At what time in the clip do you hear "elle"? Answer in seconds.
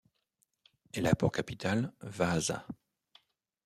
0.95-1.05